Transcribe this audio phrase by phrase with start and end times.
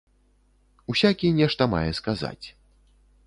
[0.93, 2.45] Усякі нешта мае сказаць.